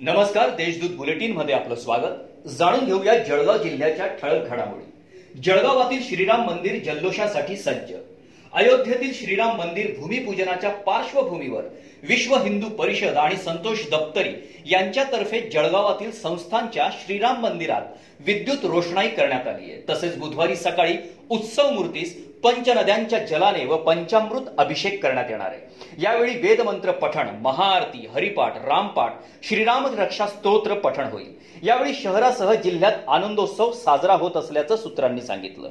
नमस्कार 0.00 0.48
देशदूत 0.50 0.96
बुलेटिनमध्ये 0.96 1.54
आपलं 1.54 1.74
स्वागत. 1.74 2.48
जाणून 2.48 2.84
घेऊया 2.84 3.18
जळगाव 3.18 3.62
जिल्ह्याच्या 3.62 4.06
ठळक 4.06 4.48
घडामोडी. 4.48 5.40
जळगावातील 5.40 6.02
श्रीराम 6.02 6.44
मंदिर 6.46 6.78
जल्लोषासाठी 6.84 7.56
सज्ज. 7.56 7.92
अयोध्येतील 8.52 9.12
श्रीराम 9.14 9.56
मंदिर 9.58 9.90
भूमिपूजनाच्या 9.98 10.70
पार्श्वभूमीवर 10.70 11.62
विश्व 12.02 12.36
हिंदू 12.36 12.68
परिषद 12.68 13.16
आणि 13.16 13.36
संतोष 13.36 13.88
दप्तरी 13.90 14.32
यांच्यातर्फे 14.66 15.40
जळगावातील 15.40 16.10
संस्थांच्या 16.12 16.88
श्रीराम 16.92 17.40
मंदिरात 17.42 17.82
विद्युत 18.20 18.64
रोषणाई 18.64 19.08
करण्यात 19.08 19.46
आली 19.46 19.72
आहे. 19.72 19.80
तसेच 19.90 20.16
बुधवारी 20.16 20.56
सकाळी 20.56 20.96
उत्सव 21.30 21.70
मूर्तीस 21.70 22.16
पंचनद्यांच्या 22.44 23.18
जलाने 23.18 23.64
व 23.64 23.76
पंचामृत 23.76 24.48
अभिषेक 24.58 25.02
करण्यात 25.02 25.30
येणार 25.30 25.50
आहे. 25.50 26.02
यावेळी 26.02 26.34
वेदमंत्र 26.38 26.90
पठण 26.92 27.28
महाआरती 27.42 28.06
हरिपाठ 28.14 28.56
रामपाठ 28.64 29.12
श्रीराम 29.48 29.86
रक्षा 29.98 30.26
स्तोत्र 30.26 30.74
पठण 30.74 31.06
होईल. 31.12 31.32
यावेळी 31.62 31.94
शहरासह 31.94 32.52
जिल्ह्यात 32.54 33.08
आनंदोत्सव 33.08 33.70
साजरा 33.72 34.14
होत 34.14 34.36
असल्याचं 34.36 34.76
सूत्रांनी 34.76 35.22
सांगितलं. 35.22 35.70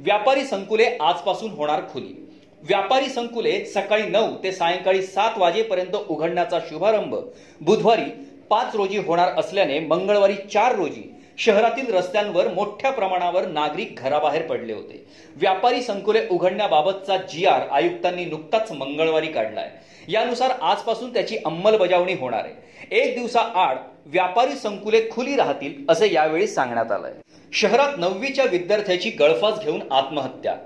व्यापारी 0.00 0.44
संकुले 0.44 0.86
आजपासून 1.00 1.50
होणार 1.50 1.80
खुली. 1.92 2.14
व्यापारी 2.62 3.08
संकुले 3.08 3.64
सकाळी 3.64 4.06
नऊ 4.10 4.34
ते 4.42 4.52
सायंकाळी 4.52 5.02
सात 5.02 5.38
वाजेपर्यंत 5.38 5.96
उघडण्याचा 6.08 6.58
शुभारंभ 6.70 7.14
बुधवारी 7.60 8.10
पाच 8.50 8.74
रोजी 8.76 8.98
होणार 8.98 9.38
असल्याने 9.38 9.78
मंगळवारी 9.80 10.34
चार 10.52 10.74
रोजी 10.76 11.02
शहरातील 11.38 11.94
रस्त्यांवर 11.94 12.48
मोठ्या 12.48 12.90
प्रमाणावर 12.90 13.46
नागरिक 13.46 13.96
घराबाहेर 13.96 14.42
पडले 14.42 14.72
होते. 14.72 15.06
व्यापारी 15.36 15.82
संकुले 15.82 16.20
उघडण्याबाबतचा 16.30 17.16
जी 17.16 17.46
आर 17.46 17.60
आयुक्तांनी 17.70 18.24
नुकताच 18.24 18.72
मंगळवारी 18.72 19.26
काढलाय. 19.26 19.70
यानुसार 20.08 20.50
आजपासून 20.62 21.12
त्याची 21.12 21.36
अंमलबजावणी 21.44 22.14
होणार 22.14 22.44
आहे. 22.44 22.54
एक 22.90 23.18
दिवसाआड 23.18 23.76
व्यापारी 24.06 24.52
संकुले 24.52 25.10
खुली 25.10 25.36
राहतील 25.36 25.84
असे 25.88 26.12
यावेळी 26.12 26.46
सांगण्यात 26.46 26.92
आलंय. 26.92 27.12
शहरात 27.52 27.98
नववीच्या 27.98 28.44
विद्यार्थ्याची 28.44 29.10
गळफास 29.10 29.58
घेऊन 29.64 29.92
आत्महत्या. 29.92 30.56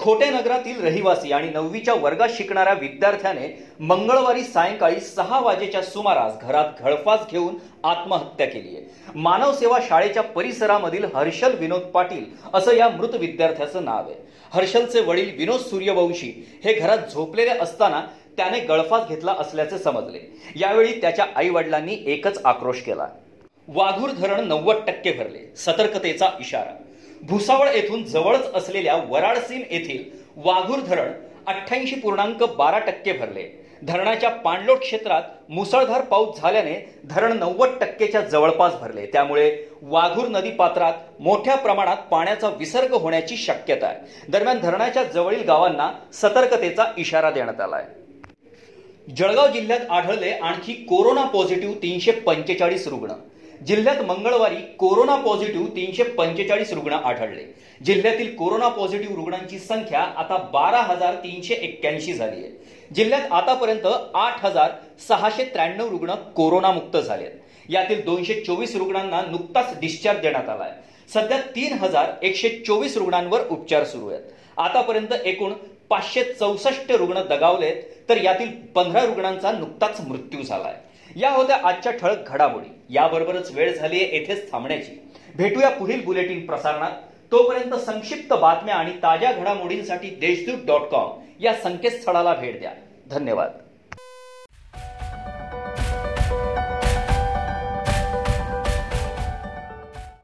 खोटे 0.00 0.28
नगरातील 0.30 0.80
रहिवासी 0.84 1.32
आणि 1.32 1.48
नववीच्या 1.50 1.94
वर्गात 1.94 2.28
शिकणाऱ्या 2.36 2.72
विद्यार्थ्याने 2.72 3.48
मंगळवारी 3.80 4.42
सायंकाळी 4.44 5.00
सहा 5.00 5.40
वाजेच्या 5.40 5.82
सुमारास 5.82 6.38
घरात 6.42 6.82
घळफास 6.82 7.20
घेऊन 7.30 7.56
आत्महत्या 7.84 8.46
केली 8.46 8.76
आहे. 8.76 9.12
मानव 9.14 9.52
सेवा 9.52 9.78
शाळेच्या 9.88 10.22
परिसरामधील 10.22 11.04
हर्षल 11.14 11.56
विनोद 11.58 11.82
पाटील 11.94 12.24
असं 12.54 12.72
या 12.72 12.88
मृत 12.88 13.14
विद्यार्थ्याचं 13.14 13.84
नाव 13.84 14.10
आहे. 14.10 14.14
हर्षलचे 14.52 15.00
वडील 15.00 15.36
विनोद 15.38 15.60
सूर्यवंशी 15.60 16.32
हे 16.64 16.74
घरात 16.74 17.12
झोपलेले 17.12 17.50
असताना 17.50 18.00
त्याने 18.36 18.60
गळफास 18.60 19.08
घेतला 19.08 19.34
असल्याचे 19.38 19.78
समजले. 19.78 20.18
यावेळी 20.56 21.00
त्याच्या 21.00 21.26
आई 21.36 21.48
वडिलांनी 21.48 21.96
एकच 22.06 22.40
आक्रोश 22.44 22.82
केला. 22.82 23.06
वाघूर 23.68 24.10
धरण 24.10 24.46
नव्वद 24.48 24.76
टक्के 24.86 25.12
भरले. 25.12 25.46
सतर्कतेचा 25.56 26.30
इशारा. 26.40 26.76
भुसावळ 27.28 27.68
येथून 27.68 28.04
जवळच 28.04 28.52
असलेल्या 28.54 28.96
वराडसीम 29.08 29.60
येथील 29.70 30.04
वाघूर 30.36 30.78
धरण 30.78 31.12
अठ्ठ्याऐंशी 31.46 31.94
पूर्णांक 31.94 32.42
बारा 32.56 32.78
टक्के 32.78 33.12
भरले. 33.12 33.46
धरणाच्या 33.82 34.30
पाणलोट 34.44 34.78
क्षेत्रात 34.78 35.22
मुसळधार 35.48 36.00
पाऊस 36.00 36.40
झाल्याने 36.40 36.74
धरण 37.04 37.36
नव्वद 37.38 37.76
टक्केच्या 37.80 38.20
जवळपास 38.22 38.74
भरले. 38.80 39.06
त्यामुळे 39.06 39.50
वाघूर 39.82 40.28
नदी 40.28 40.50
पात्रात 40.50 41.20
मोठ्या 41.20 41.56
प्रमाणात 41.56 41.96
पाण्याचा 42.10 42.48
विसर्ग 42.48 42.94
होण्याची 42.94 43.36
शक्यता 43.36 43.86
आहे. 43.86 44.26
दरम्यान 44.28 44.58
धरणाच्या 44.58 45.04
जवळील 45.04 45.44
गावांना 45.46 45.90
सतर्कतेचा 46.12 46.92
इशारा 46.98 47.30
देण्यात 47.30 47.60
आला 47.60 47.76
आहे 47.76 49.14
जळगाव 49.14 49.46
जिल्ह्यात 49.48 49.90
आढळले 49.90 50.30
आणखी 50.32 50.72
कोरोना 50.84 51.24
पॉझिटिव्ह 51.24 51.74
तीनशे 51.74 52.10
पंचेचाळीस 52.12 52.86
रुग्ण. 52.88 53.12
जिल्ह्यात 53.66 54.00
मंगळवारी 54.02 54.56
कोरोना 54.78 55.14
पॉझिटिव्ह 55.16 55.66
तीनशे 55.66 56.02
पंचेचाळीस 56.02 56.72
रुग्ण 56.72 56.92
आढळले. 56.92 57.44
जिल्ह्यातील 57.84 58.34
कोरोना 58.36 58.68
पॉझिटिव्ह 58.68 59.16
रुग्णांची 59.16 59.58
संख्या 59.58 60.00
आता 60.00 60.36
बारा 60.52 60.80
हजार 60.82 61.14
तीनशे 61.14 61.54
एक्क्याऐंशी 61.54 62.12
झाली 62.12 62.44
आहे. 62.44 62.52
जिल्ह्यात 62.94 63.32
आतापर्यंत 63.32 63.86
आठ 64.14 64.44
हजार 64.44 64.70
सहाशे 65.08 65.44
त्र्याण्णव 65.44 65.88
रुग्ण 65.88 66.14
कोरोनामुक्त 66.36 66.96
झाले 66.96 67.24
आहेत 67.24 67.70
यातील 67.70 68.04
दोनशे 68.04 68.40
चोवीस 68.40 68.76
रुग्णांना 68.76 69.20
नुकताच 69.22 69.78
डिस्चार्ज 69.80 70.20
देण्यात 70.20 70.48
आलाय. 70.48 70.70
सध्या 71.14 71.40
तीन 71.56 71.72
हजार 71.72 72.12
एकशे 72.22 72.48
चोवीस 72.66 72.96
रुग्णांवर 72.96 73.46
उपचार 73.50 73.84
सुरू 73.84 74.08
आहेत. 74.08 74.22
आतापर्यंत 74.56 75.12
एकूण 75.24 75.52
पाचशे 75.90 76.22
चौसष्ट 76.32 76.92
रुग्ण 76.92 77.22
दगावलेत 77.28 77.82
तर 78.08 78.22
यातील 78.22 78.50
पंधरा 78.74 79.04
रुग्णांचा 79.04 79.52
नुकताच 79.52 80.00
मृत्यू 80.00 80.42
झालाय. 80.42 80.74
या 81.16 81.30
होत्या 81.30 81.56
आजच्या 81.64 81.92
ठळक 81.92 82.28
घडामोडी. 82.28 82.94
याबरोबरच 82.94 83.50
वेळ 83.50 83.76
झाली 83.76 84.04
आहे 84.04 84.18
येथेच 84.18 84.52
थांबण्याची. 84.52 85.12
भेटूया 85.36 85.70
पुढील 85.70 86.04
बुलेटिन 86.04 86.46
प्रसारणात. 86.46 86.90
तोपर्यंत 87.32 87.74
संक्षिप्त 87.74 88.34
बातम्या 88.34 88.74
आणि 88.74 88.90
ताज्या 88.90 89.32
घडामोडींसाठी 89.32 90.10
देशदूत 90.10 90.66
डॉट 90.66 90.80
कॉम 90.80 91.20
या 91.40 91.54
संकेतस्थळाला 91.54 92.34
भेट 92.34 92.60
द्या. 92.60 92.72
धन्यवाद. 93.10 93.50